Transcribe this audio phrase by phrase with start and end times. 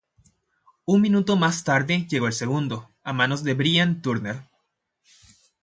[0.87, 4.43] Un minuto más tarde llegó el segundo, a manos de Brian Turner.